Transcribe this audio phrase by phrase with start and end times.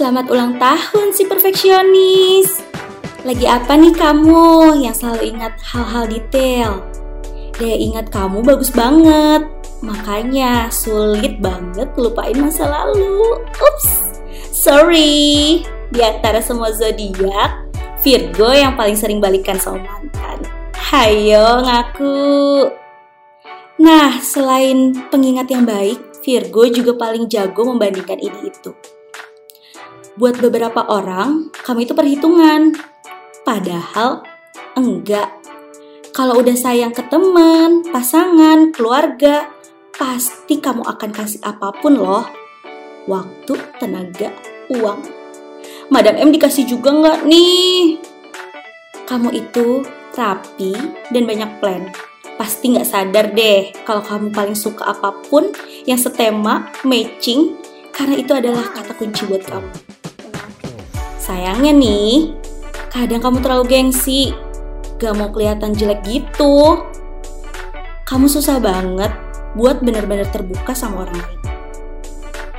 [0.00, 2.64] Selamat ulang tahun si perfeksionis.
[3.20, 6.80] Lagi apa nih kamu yang selalu ingat hal-hal detail?
[7.60, 9.44] Daya ingat kamu bagus banget.
[9.84, 13.44] Makanya sulit banget lupain masa lalu.
[13.60, 14.16] Ups,
[14.48, 15.68] sorry.
[15.92, 17.68] Di antara semua zodiak,
[18.00, 20.48] Virgo yang paling sering balikan sama mantan.
[20.80, 22.16] Hayo ngaku.
[23.84, 28.72] Nah, selain pengingat yang baik, Virgo juga paling jago membandingkan ini itu.
[30.18, 32.74] Buat beberapa orang, kamu itu perhitungan.
[33.46, 34.26] Padahal
[34.74, 35.30] enggak.
[36.10, 39.46] Kalau udah sayang ke teman, pasangan, keluarga,
[39.94, 42.26] pasti kamu akan kasih apa pun loh.
[43.06, 44.34] Waktu, tenaga,
[44.74, 45.00] uang.
[45.94, 48.02] Madam M dikasih juga nggak nih?
[49.06, 50.74] Kamu itu rapi
[51.14, 51.86] dan banyak plan.
[52.34, 55.54] Pasti nggak sadar deh kalau kamu paling suka apa pun
[55.86, 57.58] yang setema, matching,
[57.94, 59.89] karena itu adalah kata kunci buat kamu.
[61.30, 62.34] Sayangnya nih,
[62.90, 64.34] kadang kamu terlalu gengsi,
[64.98, 66.82] gak mau kelihatan jelek gitu.
[68.02, 69.14] Kamu susah banget
[69.54, 71.40] buat benar-benar terbuka sama orang lain.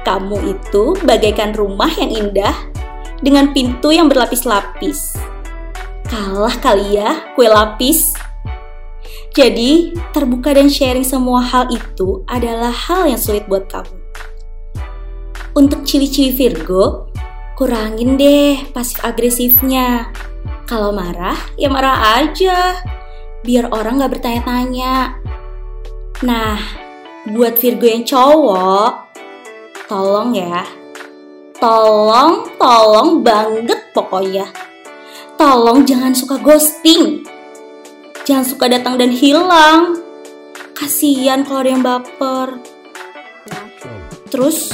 [0.08, 2.56] Kamu itu bagaikan rumah yang indah
[3.20, 5.20] dengan pintu yang berlapis-lapis.
[6.08, 8.16] Kalah kali ya kue lapis.
[9.36, 14.00] Jadi, terbuka dan sharing semua hal itu adalah hal yang sulit buat kamu.
[15.60, 17.11] Untuk ciri-ciri Virgo,
[17.62, 20.10] kurangin deh pasif agresifnya.
[20.66, 22.82] Kalau marah, ya marah aja.
[23.46, 25.22] Biar orang gak bertanya-tanya.
[26.26, 26.58] Nah,
[27.30, 29.14] buat Virgo yang cowok,
[29.86, 30.66] tolong ya.
[31.62, 34.50] Tolong, tolong banget pokoknya.
[35.38, 37.22] Tolong jangan suka ghosting.
[38.26, 40.02] Jangan suka datang dan hilang.
[40.74, 42.58] Kasian kalau ada yang baper.
[44.34, 44.74] Terus,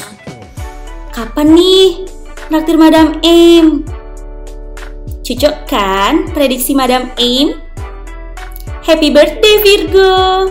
[1.11, 2.06] kapan nih
[2.47, 3.83] naktir Madam Aim.
[5.23, 7.59] Cocok kan prediksi Madam Aim?
[8.87, 10.47] Happy birthday Virgo!